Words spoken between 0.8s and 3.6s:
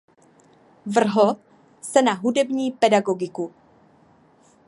Vrhl se na hudební pedagogiku.